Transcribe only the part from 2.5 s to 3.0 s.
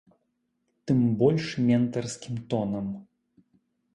тонам.